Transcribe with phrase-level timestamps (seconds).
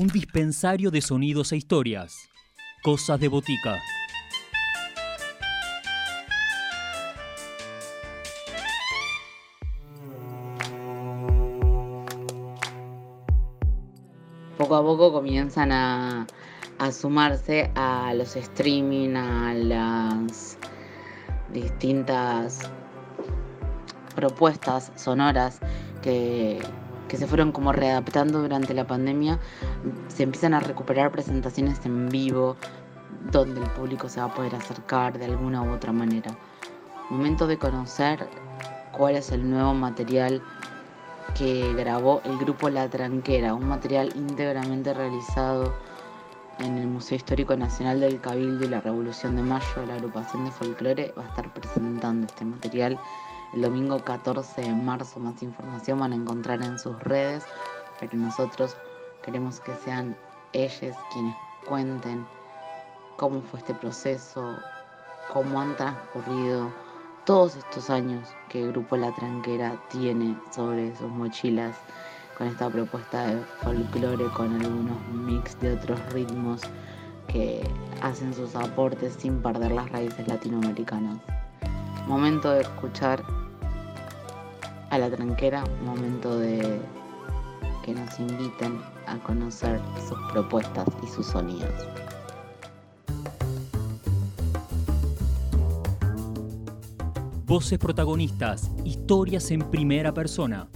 [0.00, 2.30] Un dispensario de sonidos e historias.
[2.82, 3.76] Cosas de botica.
[14.56, 16.26] Poco a poco comienzan a,
[16.78, 20.56] a sumarse a los streaming, a las
[21.52, 22.60] distintas
[24.16, 25.60] propuestas sonoras
[26.00, 26.58] que,
[27.10, 29.40] que se fueron como readaptando durante la pandemia,
[30.06, 32.56] se empiezan a recuperar presentaciones en vivo
[33.32, 36.30] donde el público se va a poder acercar de alguna u otra manera.
[37.10, 38.28] Momento de conocer
[38.96, 40.40] cuál es el nuevo material
[41.36, 45.74] que grabó el grupo La Tranquera, un material íntegramente realizado
[46.60, 49.84] en el Museo Histórico Nacional del Cabildo y la Revolución de Mayo.
[49.88, 53.00] La agrupación de folclore va a estar presentando este material
[53.54, 55.20] el domingo 14 de marzo.
[55.20, 57.44] Más información van a encontrar en sus redes,
[57.98, 58.76] pero nosotros
[59.22, 60.16] queremos que sean
[60.52, 62.26] ellos quienes cuenten
[63.16, 64.56] cómo fue este proceso,
[65.32, 66.72] cómo han transcurrido
[67.24, 71.76] todos estos años que el grupo La Tranquera tiene sobre sus mochilas
[72.38, 76.62] con esta propuesta de folclore, con algunos mix de otros ritmos
[77.28, 77.62] que
[78.00, 81.18] hacen sus aportes sin perder las raíces latinoamericanas.
[82.06, 83.22] Momento de escuchar
[84.90, 86.80] a la tranquera, momento de
[87.84, 91.70] que nos inviten a conocer sus propuestas y sus sonidos.
[97.46, 100.68] Voces protagonistas, historias en primera persona.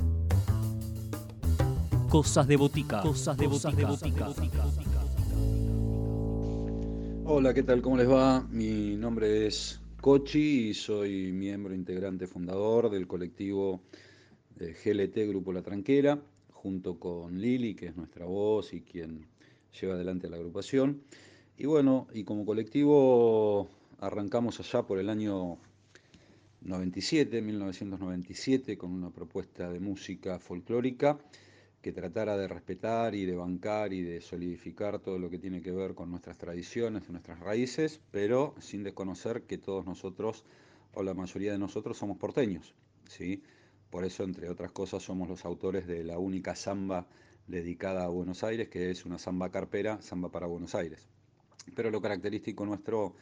[2.09, 3.03] Cosas de botica.
[3.03, 4.29] Cosas de botica.
[7.27, 7.83] Hola, ¿qué tal?
[7.83, 8.47] ¿Cómo les va?
[8.51, 13.81] Mi nombre es Cochi y soy miembro integrante fundador del colectivo
[14.57, 16.21] de GLT Grupo La Tranquera,
[16.53, 19.27] junto con Lili, que es nuestra voz y quien
[19.81, 21.03] lleva adelante la agrupación.
[21.57, 23.69] Y bueno, y como colectivo
[23.99, 25.59] arrancamos allá por el año
[26.63, 31.19] 97, 1997, con una propuesta de música folclórica
[31.83, 35.71] que tratara de respetar y de bancar y de solidificar todo lo que tiene que
[35.71, 40.45] ver con nuestras tradiciones, nuestras raíces, pero sin desconocer que todos nosotros,
[40.95, 42.75] o la mayoría de nosotros, somos porteños.
[43.07, 43.43] ¿sí?
[43.95, 47.07] Por eso, entre otras cosas, somos los autores de la única samba
[47.47, 51.07] dedicada a Buenos Aires, que es una samba carpera, samba para Buenos Aires.
[51.77, 53.15] Pero lo característico nuestro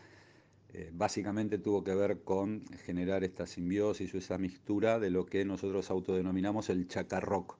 [0.72, 5.44] eh, básicamente tuvo que ver con generar esta simbiosis o esa mixtura de lo que
[5.44, 7.58] nosotros autodenominamos el chacarrock.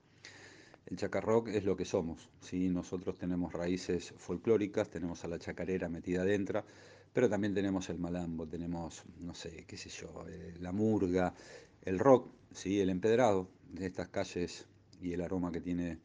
[0.87, 2.67] El chacarrock es lo que somos, ¿sí?
[2.69, 6.65] nosotros tenemos raíces folclóricas, tenemos a la chacarera metida adentro,
[7.13, 11.35] pero también tenemos el malambo, tenemos, no sé, qué sé yo, eh, la murga,
[11.85, 12.79] el rock, ¿sí?
[12.79, 14.67] el empedrado de estas calles
[15.01, 15.99] y el aroma que tiene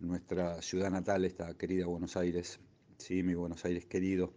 [0.00, 2.58] nuestra ciudad natal, esta querida Buenos Aires,
[2.98, 3.22] ¿sí?
[3.22, 4.32] mi Buenos Aires querido.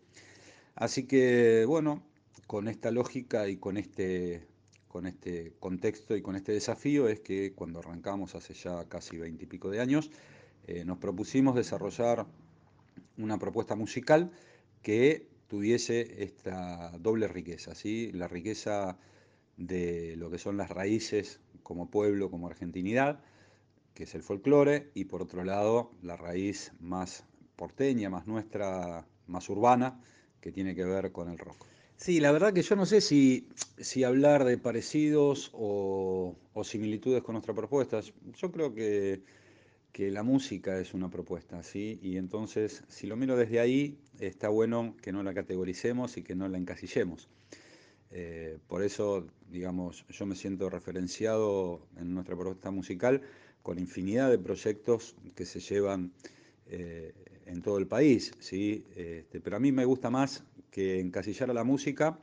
[0.76, 2.04] Así que, bueno,
[2.48, 4.46] con esta lógica y con este,
[4.88, 9.70] con este contexto y con este desafío es que cuando arrancamos hace ya casi veintipico
[9.70, 10.12] de años,
[10.68, 12.26] eh, nos propusimos desarrollar
[13.18, 14.32] una propuesta musical
[14.82, 18.12] que tuviese esta doble riqueza, ¿sí?
[18.12, 18.98] la riqueza
[19.58, 23.20] de lo que son las raíces como pueblo, como argentinidad,
[23.94, 27.26] que es el folclore, y por otro lado la raíz más
[27.56, 30.02] porteña, más nuestra, más urbana,
[30.42, 31.66] que tiene que ver con el rock.
[31.96, 33.48] Sí, la verdad que yo no sé si,
[33.78, 38.12] si hablar de parecidos o, similitudes con nuestras propuestas.
[38.36, 39.22] Yo creo que,
[39.92, 42.00] que, la música es una propuesta, ¿sí?
[42.02, 46.36] Y entonces, si lo miro desde ahí, está bueno que no la categoricemos y que
[46.36, 47.30] no la encasillemos.
[48.16, 53.22] Eh, por eso, digamos, yo me siento referenciado en nuestra propuesta musical
[53.64, 56.12] con infinidad de proyectos que se llevan
[56.68, 57.12] eh,
[57.48, 58.86] en todo el país, ¿sí?
[58.96, 62.20] Este, pero a mí me gusta más que encasillar a la música,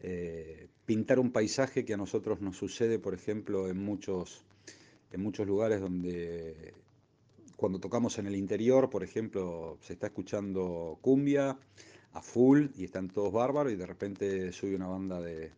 [0.00, 4.44] eh, pintar un paisaje que a nosotros nos sucede, por ejemplo, en muchos,
[5.10, 6.72] en muchos lugares donde
[7.56, 11.58] cuando tocamos en el interior, por ejemplo, se está escuchando cumbia
[12.16, 15.52] a full y están todos bárbaros y de repente sube una banda de,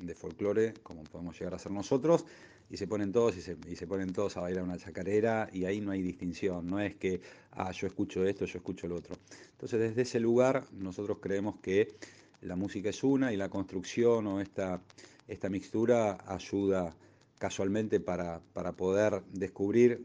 [0.00, 2.26] de folclore, como podemos llegar a ser nosotros,
[2.70, 5.64] y se ponen todos y se, y se, ponen todos a bailar una chacarera y
[5.64, 9.16] ahí no hay distinción, no es que, ah, yo escucho esto, yo escucho lo otro.
[9.52, 11.94] Entonces desde ese lugar nosotros creemos que
[12.42, 14.82] la música es una y la construcción o esta,
[15.26, 16.94] esta mixtura ayuda
[17.38, 20.04] casualmente para, para poder descubrir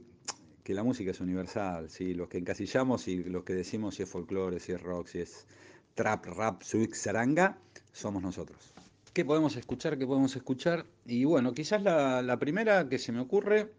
[0.64, 2.14] que la música es universal, ¿sí?
[2.14, 5.46] los que encasillamos y los que decimos si es folclore, si es rock, si es
[5.96, 7.58] trap, rap, swing, zaranga,
[7.92, 8.74] somos nosotros.
[9.14, 9.98] ¿Qué podemos escuchar?
[9.98, 10.86] ¿Qué podemos escuchar?
[11.06, 13.72] Y bueno, quizás la, primera que se me ocurre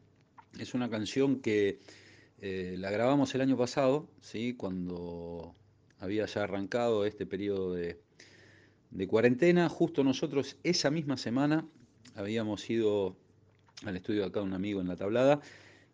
[0.58, 1.80] es una canción que
[2.40, 4.54] eh, la grabamos el año pasado, ¿sí?
[4.54, 5.54] cuando
[5.98, 7.98] había ya arrancado este periodo de,
[8.90, 9.68] de cuarentena.
[9.68, 11.66] Justo nosotros esa misma semana
[12.14, 13.16] habíamos ido
[13.84, 15.40] al estudio de acá un amigo en la tablada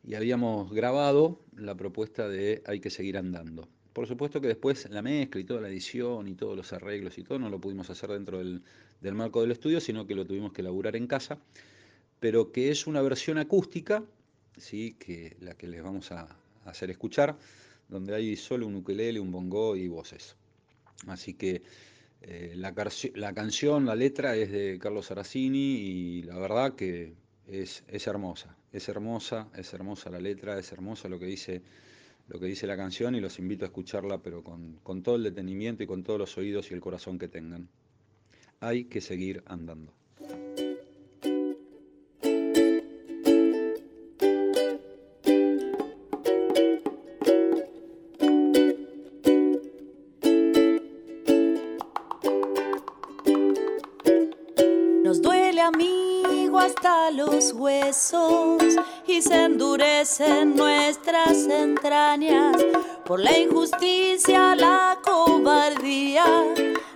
[0.05, 3.69] y habíamos grabado la propuesta de Hay que seguir andando.
[3.93, 7.25] Por supuesto que después la mezcla y toda la edición y todos los arreglos y
[7.25, 8.63] todo no lo pudimos hacer dentro del,
[9.15, 11.39] marco del estudio, sino que lo tuvimos que elaborar en casa,
[12.21, 14.05] pero que es una versión acústica,
[14.57, 14.95] ¿sí?
[14.99, 17.37] que la que les vamos a hacer escuchar,
[17.89, 20.37] donde hay solo un ukelele, un bongo y voces.
[21.09, 21.63] Así que
[22.23, 22.73] eh, la,
[23.15, 27.15] la, canción, la letra es de Carlos Saracini y la verdad que
[27.49, 31.63] es, es hermosa, es hermosa, es hermosa la letra, es hermosa lo que dice
[32.31, 35.25] lo que dice la canción y los invito a escucharla, pero con, con todo el
[35.25, 37.69] detenimiento y con todos los oídos y el corazón que tengan.
[38.61, 39.93] Hay que seguir andando.
[55.03, 55.61] Nos duele
[56.59, 58.63] hasta los huesos
[59.07, 62.57] y se endurecen nuestras entrañas
[63.05, 66.25] por la injusticia, la cobardía.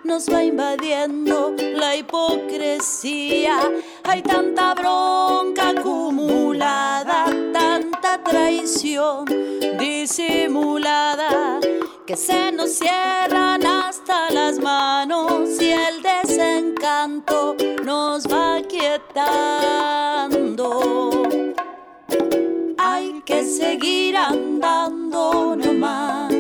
[0.03, 3.59] Nos va invadiendo la hipocresía.
[4.05, 9.25] Hay tanta bronca acumulada, tanta traición
[9.79, 11.61] disimulada
[12.07, 16.03] que se nos cierran hasta las manos y el
[16.35, 17.55] desencanto
[17.85, 20.33] nos va quietando.
[22.77, 26.33] Hay que seguir andando nomás.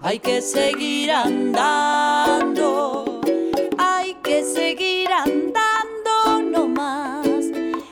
[0.00, 3.20] Hay que seguir andando.
[3.76, 7.26] Hay que seguir andando nomás.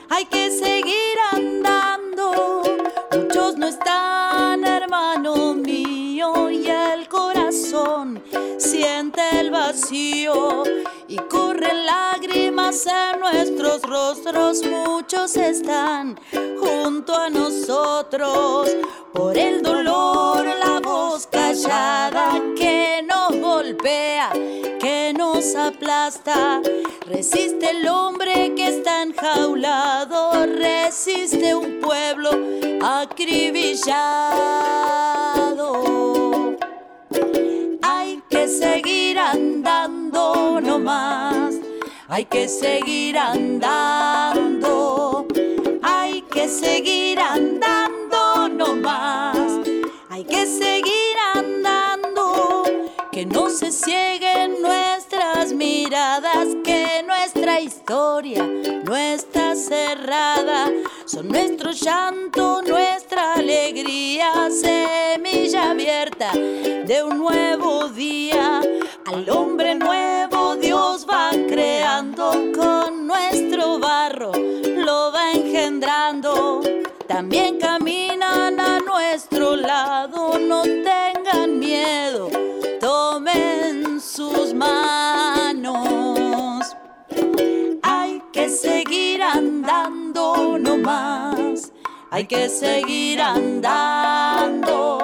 [0.09, 2.63] Hay que seguir andando.
[3.11, 8.23] Muchos no están, hermano mío, y el corazón
[8.57, 10.63] siente el vacío
[11.57, 14.63] corren lágrimas en nuestros rostros.
[14.63, 16.19] Muchos están
[16.59, 18.69] junto a nosotros
[19.13, 24.29] por el dolor, la voz callada que nos golpea,
[24.79, 26.61] que nos aplasta.
[27.07, 32.29] Resiste el hombre que está enjaulado, resiste un pueblo
[32.83, 33.87] acribillado.
[37.81, 40.06] Hay que seguir andando.
[42.09, 44.57] Hay que seguir andando.
[45.81, 49.37] Hay que seguir andando nomás.
[50.09, 52.63] Hay que seguir andando.
[53.11, 56.47] Que no se cieguen nuestras miradas.
[56.63, 58.41] Que nuestra historia
[58.85, 60.71] no está cerrada.
[61.03, 64.31] Son nuestro llanto, nuestra alegría.
[64.49, 68.61] Semilla abierta de un nuevo día.
[69.05, 70.36] Al hombre nuevo
[72.15, 76.61] con nuestro barro, lo va engendrando.
[77.07, 82.29] También caminan a nuestro lado, no tengan miedo,
[82.79, 85.87] tomen sus manos.
[87.83, 91.71] Hay que seguir andando no más,
[92.11, 94.96] hay que seguir andando,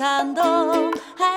[0.00, 0.90] a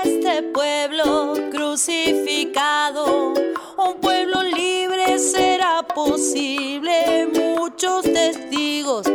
[0.03, 3.33] este pueblo crucificado.
[3.77, 7.27] Un pueblo libre será posible.
[7.33, 9.07] Muchos testigos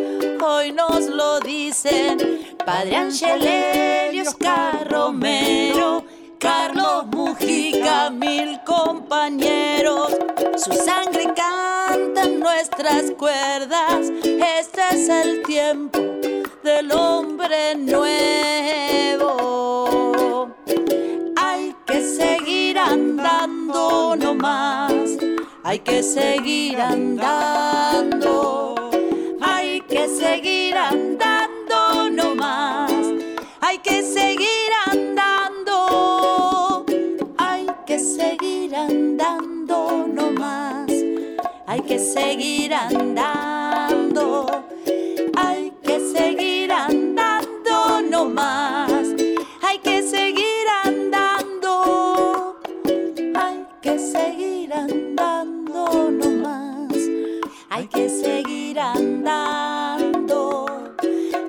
[0.42, 2.56] hoy nos lo dicen.
[2.64, 6.04] Padre Angelelio, Oscar Romero,
[6.38, 10.10] Carlos Mujica, mil compañeros.
[10.56, 14.10] Su sangre canta en nuestras cuerdas.
[14.22, 15.98] Este es el tiempo
[16.62, 18.93] del hombre nuevo.
[22.84, 24.92] Andando nomás.
[25.62, 28.74] Hay que seguir andando.
[29.40, 32.92] Hay que seguir andando nomás.
[33.60, 36.84] Hay que seguir andando.
[37.38, 40.90] Hay que seguir andando nomás.
[41.66, 44.46] Hay que seguir andando.
[45.36, 48.73] Hay que seguir andando nomás.
[57.94, 60.66] Hay que seguir andando,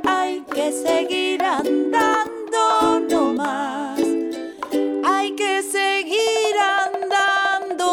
[0.03, 3.99] hay que seguir andando no más,
[5.03, 7.87] hay que seguir andando.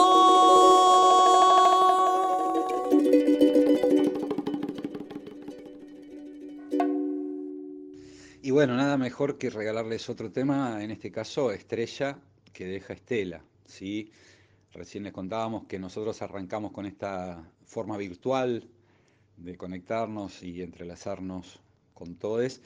[8.43, 12.19] Y bueno, nada mejor que regalarles otro tema, en este caso Estrella
[12.53, 14.13] que deja Estela, ¿sí?
[14.75, 17.43] Recién les contábamos que nosotros arrancamos con esta
[17.73, 18.69] forma virtual
[19.39, 21.59] de conectarnos y entrelazarnos
[21.95, 22.61] con todos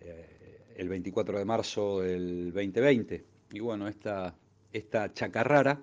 [0.00, 3.24] eh, el 24 de marzo del 2020.
[3.52, 4.34] Y bueno, esta,
[4.72, 5.80] esta chacarrara,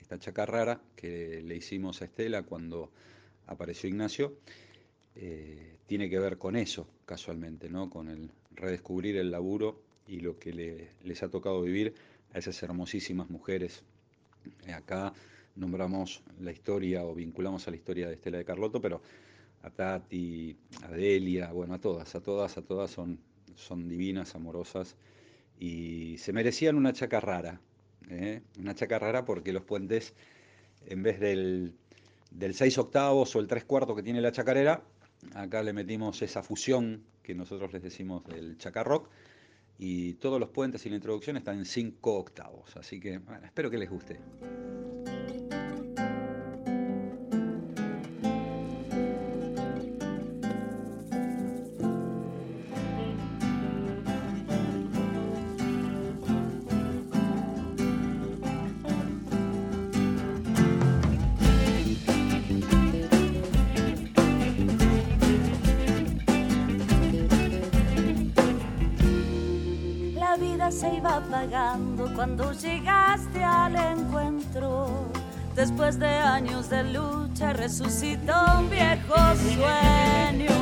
[0.00, 2.90] esta chacarrara que le hicimos a Estela cuando
[3.46, 4.34] apareció Ignacio,
[5.14, 7.88] eh, tiene que ver con eso, casualmente, ¿no?
[7.88, 11.94] con el redescubrir el laburo y lo que les ha tocado vivir
[12.34, 13.84] a esas hermosísimas mujeres.
[14.74, 15.12] Acá
[15.58, 19.02] nombramos la historia o vinculamos a la historia de Estela de Carlotto, pero
[19.62, 23.18] a Tati, a Delia, bueno, a todas, a todas, a todas son,
[23.54, 24.96] son divinas, amorosas
[25.58, 27.60] y se merecían una chaca rara,
[28.08, 28.42] ¿eh?
[28.58, 30.14] una chaca rara porque los puentes,
[30.86, 31.74] en vez del,
[32.30, 34.82] del 6 octavos o el 3 cuartos que tiene la chacarera,
[35.34, 39.10] acá le metimos esa fusión que nosotros les decimos del chacarrock
[39.78, 43.70] y todos los puentes y la introducción están en 5 octavos, así que bueno, espero
[43.70, 44.18] que les guste.
[71.18, 74.88] Apagando cuando llegaste al encuentro.
[75.54, 79.16] Después de años de lucha resucitó un viejo
[79.54, 80.56] sueño.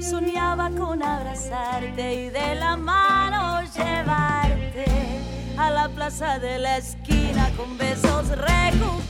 [0.00, 4.86] Soñaba con abrazarte y de la mano llevarte
[5.56, 9.07] a la plaza de la esquina con besos recuperarte.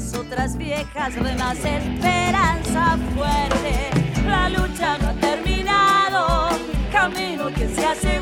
[0.00, 3.90] Las otras viejas renace esperanza fuerte.
[4.26, 6.48] La lucha no ha terminado,
[6.90, 8.19] camino que se hace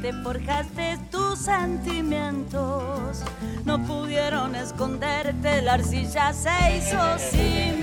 [0.00, 3.22] te forjaste tus sentimientos.
[3.66, 6.48] No pudieron esconderte, la arcilla se
[6.78, 7.82] hizo cimiento.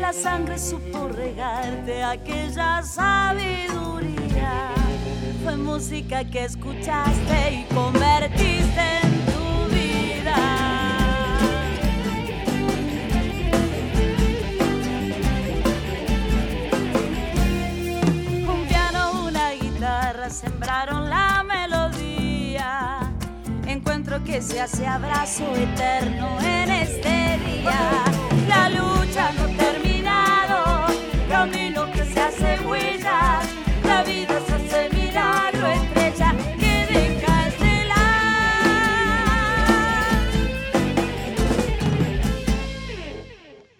[0.00, 4.72] La sangre supo regarte aquella sabiduría.
[5.44, 9.31] Fue música que escuchaste y convertiste en
[24.12, 28.04] Encuentro que se hace abrazo eterno en este día.
[28.46, 30.86] La lucha no ha terminado,
[31.30, 33.40] camino que se hace huella.
[33.84, 37.48] La vida se hace milagro, estrella que deja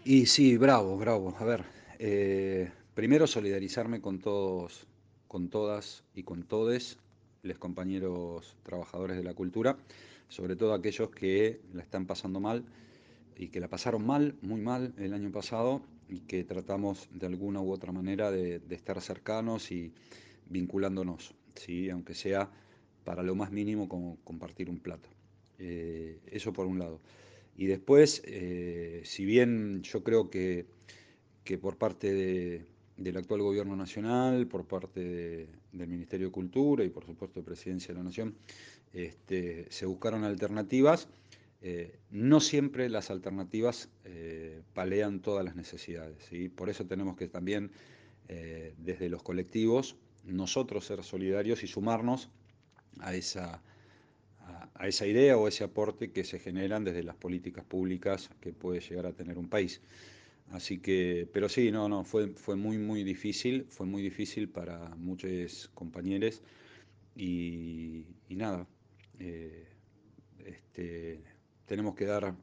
[0.02, 1.36] Y sí, bravo, bravo.
[1.38, 1.64] A ver,
[1.98, 4.86] eh, primero solidarizarme con todos
[5.28, 6.96] con todas y con todes
[7.42, 9.76] los compañeros trabajadores de la cultura,
[10.32, 12.64] sobre todo aquellos que la están pasando mal
[13.36, 17.60] y que la pasaron mal, muy mal el año pasado y que tratamos de alguna
[17.60, 19.92] u otra manera de, estar cercanos y
[20.48, 21.90] vinculándonos, ¿sí?
[21.90, 22.50] aunque sea
[23.04, 25.10] para lo más mínimo como compartir un plato.
[25.58, 26.98] Eh, eso por un lado.
[27.54, 30.64] Y después, eh, si bien yo creo que,
[31.44, 32.64] que por parte de,
[32.96, 37.92] del actual gobierno nacional, por parte del Ministerio de Cultura y por supuesto de Presidencia
[37.92, 38.34] de la Nación,
[38.92, 41.08] este, se buscaron alternativas.
[41.60, 46.16] Eh, no siempre las alternativas eh, palean todas las necesidades.
[46.28, 46.48] ¿sí?
[46.48, 47.70] Por eso tenemos que también,
[48.28, 52.30] eh, desde los colectivos, nosotros ser solidarios y sumarnos
[53.00, 53.62] a esa,
[54.74, 58.80] a esa idea o ese aporte que se generan desde las políticas públicas que puede
[58.80, 59.80] llegar a tener un país.
[60.50, 64.94] Así que, pero sí, no, no, fue, fue muy, muy difícil, fue muy difícil para
[64.96, 66.42] muchos compañeros
[67.16, 68.66] y, nada,
[69.24, 69.66] eh,
[70.44, 71.20] este,
[71.66, 72.34] tenemos que dar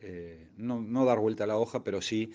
[0.00, 2.30] eh, no, dar vuelta a la hoja, pero sí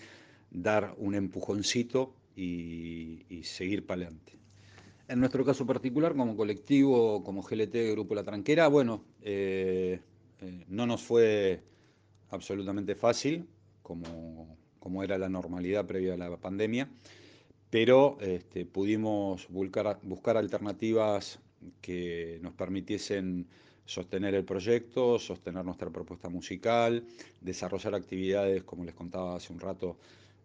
[0.50, 4.32] dar un empujoncito y, seguir para adelante.
[5.08, 10.00] En nuestro caso particular, como colectivo, como GLT, Grupo La Tranquera, bueno, eh,
[10.68, 11.62] no nos fue
[12.30, 13.46] absolutamente fácil,
[13.82, 16.88] como, como, era la normalidad previa a la pandemia,
[17.70, 21.38] pero este, pudimos buscar, buscar alternativas
[21.80, 23.46] que nos permitiesen
[23.90, 27.04] sostener el proyecto, sostener nuestra propuesta musical,
[27.40, 29.96] desarrollar actividades, como les contaba hace un rato,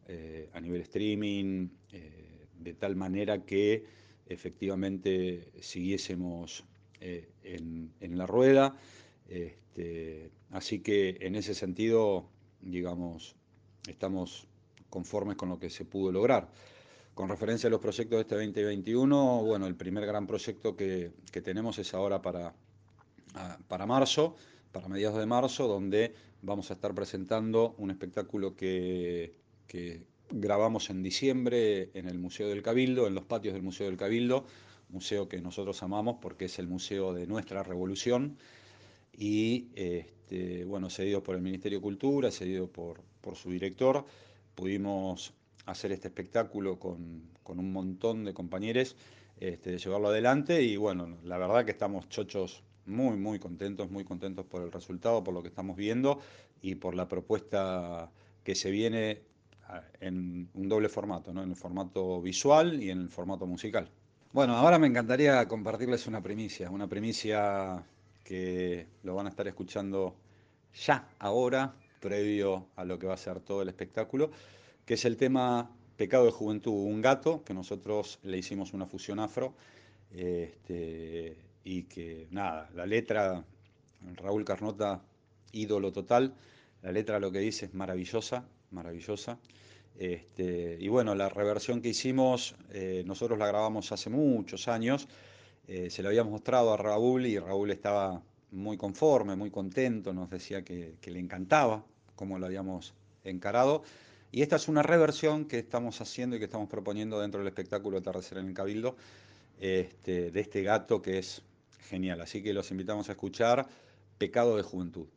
[0.07, 3.85] eh, a nivel streaming, eh, de tal manera que
[4.27, 6.65] efectivamente siguiésemos
[6.99, 8.75] eh, en, la rueda.
[9.29, 12.27] Este, así que en ese sentido,
[12.61, 13.35] digamos,
[13.87, 14.47] estamos
[14.89, 16.49] conformes con lo que se pudo lograr.
[17.13, 21.11] Con referencia a los proyectos de este 2021, bueno, el primer gran proyecto que
[21.43, 22.53] tenemos es ahora para
[23.67, 24.35] para marzo,
[24.71, 29.33] para mediados de marzo, donde vamos a estar presentando un espectáculo que,
[30.29, 34.45] grabamos en diciembre en el Museo del Cabildo, en los patios del Museo del Cabildo,
[34.89, 38.37] museo que nosotros amamos porque es el museo de nuestra revolución.
[39.13, 43.01] Y este, bueno, cedido por el Ministerio de Cultura, cedido por,
[43.35, 44.05] su director,
[44.55, 45.33] pudimos
[45.65, 48.95] hacer este espectáculo con, un montón de compañeros,
[49.39, 50.61] este, llevarlo adelante.
[50.63, 55.23] Y bueno, la verdad que estamos chochos muy, muy contentos, muy contentos por el resultado,
[55.23, 56.19] por lo que estamos viendo
[56.61, 58.11] y por la propuesta
[58.43, 59.21] que se viene
[59.99, 61.43] en un doble formato, ¿no?
[61.43, 63.89] en el formato visual y en el formato musical.
[64.31, 67.83] Bueno, ahora me encantaría compartirles una primicia, una primicia
[68.23, 70.15] que lo van a estar escuchando
[70.73, 74.31] ya, ahora, previo a lo que va a ser todo el espectáculo,
[74.85, 79.19] que es el tema Pecado de Juventud, un gato, que nosotros le hicimos una fusión
[79.19, 79.53] afro.
[80.11, 83.43] Este, y que nada, la letra,
[84.13, 85.01] Raúl Carnota,
[85.51, 86.33] ídolo total,
[86.83, 89.39] la letra lo que dice es maravillosa, maravillosa.
[89.97, 95.07] Este, y bueno, la reversión que hicimos, eh, nosotros la grabamos hace muchos años,
[95.67, 100.29] eh, se la habíamos mostrado a Raúl y Raúl estaba muy conforme, muy contento, nos
[100.29, 101.83] decía que, le encantaba
[102.15, 103.81] cómo lo habíamos encarado.
[104.31, 107.97] Y esta es una reversión que estamos haciendo y que estamos proponiendo dentro del espectáculo
[107.97, 108.95] Atardecer en el Cabildo,
[109.59, 111.41] este, de este gato que es
[111.85, 113.67] Genial, así que los invitamos a escuchar
[114.17, 115.07] Pecado de Juventud.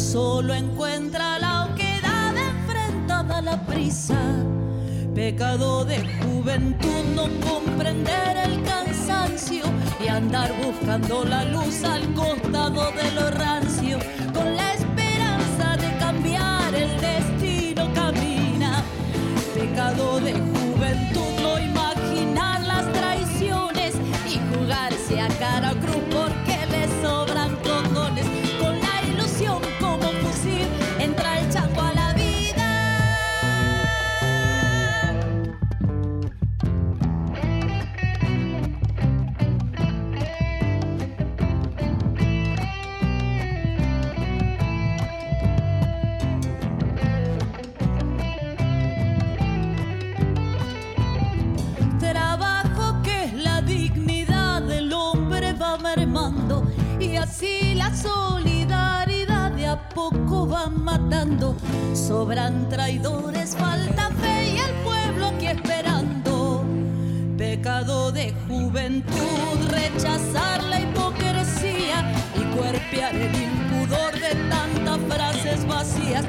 [0.00, 4.18] Solo encuentra la oquedad enfrentada a la prisa.
[5.14, 9.64] Pecado de juventud no comprender el cansancio
[10.02, 13.98] y andar buscando la luz al costado de lo rancio.
[14.32, 18.82] Con la esperanza de cambiar el destino camina.
[19.54, 20.59] Pecado de juventud
[62.10, 66.64] Sobran traidores, falta fe y el pueblo aquí esperando.
[67.38, 76.24] Pecado de juventud, rechazar la hipocresía y cuerpear el impudor de tantas frases vacías.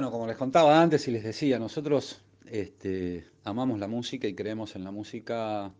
[0.00, 4.74] Bueno, como les contaba antes y les decía, nosotros este, amamos la música y creemos
[4.74, 5.70] en la música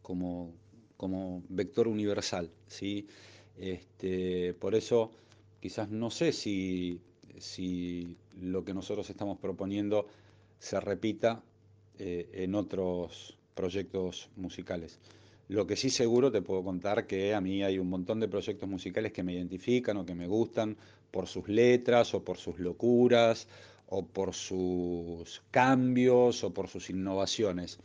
[0.00, 0.54] como,
[0.96, 3.06] como vector universal, ¿sí?
[3.58, 5.10] Este, por eso
[5.60, 7.02] quizás no sé si,
[7.36, 10.06] si lo que nosotros estamos proponiendo
[10.58, 11.42] se repita
[11.98, 14.98] eh, en otros proyectos musicales.
[15.52, 18.66] Lo que sí seguro te puedo contar que a mí hay un montón de proyectos
[18.66, 20.78] musicales que me identifican o que me gustan
[21.10, 23.48] por sus letras o por sus locuras
[23.86, 27.80] o por sus cambios o por sus innovaciones.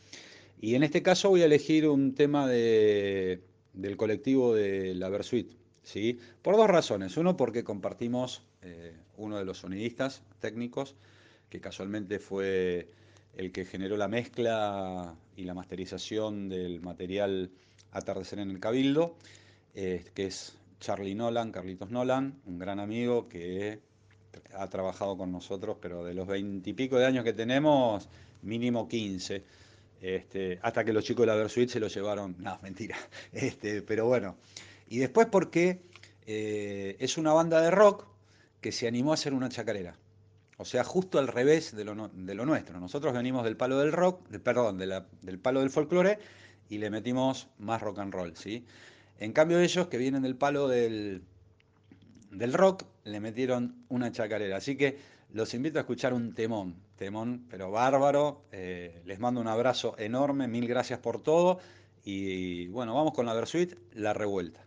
[0.62, 3.42] Y en este caso voy a elegir un tema de,
[3.74, 5.52] del colectivo de la Versuit,
[5.84, 6.20] ¿sí?
[6.42, 7.18] Por dos razones.
[7.18, 10.96] Uno, porque compartimos eh, uno de los sonidistas técnicos,
[11.50, 12.88] que casualmente fue
[13.38, 17.52] el que generó la mezcla y la masterización del material
[17.92, 19.16] Atardecer en el Cabildo,
[19.76, 23.80] eh, que es Charlie Nolan, Carlitos Nolan, un gran amigo que
[24.54, 28.10] ha trabajado con nosotros, pero de los veintipico de años que tenemos,
[28.42, 29.44] mínimo 15.
[30.02, 32.98] Este, hasta que los chicos de la Versuit se lo llevaron, no, mentira,
[33.32, 34.36] este, pero bueno.
[34.90, 35.82] Y después porque
[36.26, 38.06] eh, es una banda de rock
[38.62, 39.96] que se animó a hacer una chacarera.
[40.58, 41.96] O sea, justo al revés de lo,
[42.46, 42.80] nuestro.
[42.80, 46.20] Nosotros venimos del palo del rock, perdón, del palo del folclore
[46.68, 48.66] y le metimos más rock and roll, ¿sí?
[49.20, 51.24] En cambio ellos que vienen del palo del,
[52.32, 54.58] del rock, le metieron una chacarera.
[54.58, 54.98] Así que
[55.34, 58.44] los invito a escuchar un temón, temón, pero bárbaro.
[58.52, 61.60] Eh, les mando un abrazo enorme, mil gracias por todo.
[62.04, 64.62] Y bueno, vamos con la Versuit, La Revuelta.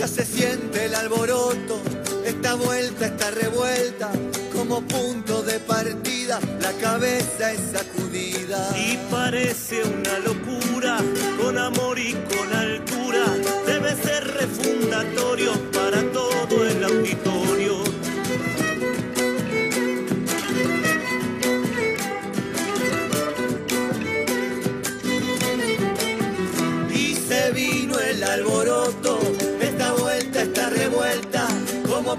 [0.00, 1.78] Ya se siente el alboroto,
[2.24, 4.10] esta vuelta, esta revuelta
[4.50, 8.66] como punto de partida, la cabeza es sacudida.
[8.78, 10.96] Y parece una locura,
[11.38, 13.26] con amor y con altura,
[13.66, 17.09] debe ser refundatorio para todo el auditorio.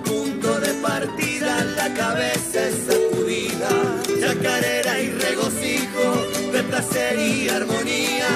[0.03, 3.69] Punto de partida la cabeza es sacudida,
[4.19, 8.27] chacarera y regocijo, de placer y armonía,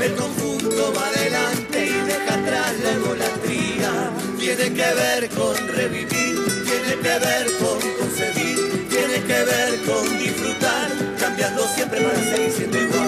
[0.00, 6.94] el conjunto va adelante y deja atrás la egolatría, tiene que ver con revivir, tiene
[7.02, 13.01] que ver con concebir, tiene que ver con disfrutar, cambiando siempre para seguir siendo igual.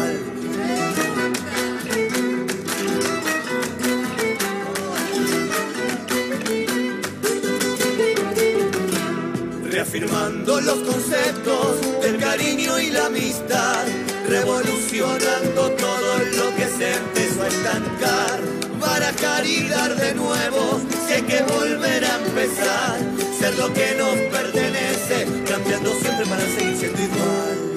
[10.45, 13.83] Afirmando los conceptos del cariño y la amistad,
[14.29, 18.41] revolucionando todo lo que se empezó a estancar,
[18.79, 22.99] barajar y dar de nuevo, hay que volver a empezar,
[23.39, 27.75] ser lo que nos pertenece, cambiando siempre para seguir siendo igual.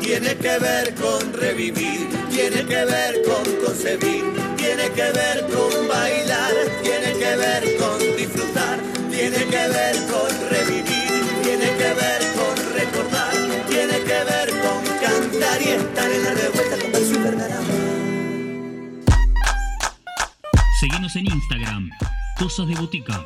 [0.00, 4.24] tiene que ver con revivir, tiene que ver con concebir,
[4.56, 11.24] tiene que ver con bailar, tiene que ver con disfrutar, tiene que ver con revivir,
[11.42, 13.32] tiene que ver con recordar,
[13.68, 17.74] tiene que ver con cantar y estar en la revuelta con el Supercaramba.
[20.80, 21.90] Seguimos en Instagram,
[22.38, 23.24] Cosas de Botica.